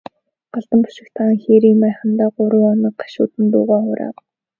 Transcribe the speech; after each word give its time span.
Галдан 0.51 0.79
бошигт 0.85 1.15
хаан 1.19 1.37
хээрийн 1.43 1.77
майхандаа 1.81 2.29
гурван 2.35 2.63
хоног 2.69 2.95
гашуудан 3.01 3.45
дуугаа 3.51 3.81
хураав. 3.85 4.15